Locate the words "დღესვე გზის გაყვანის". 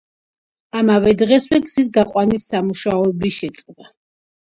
1.19-2.51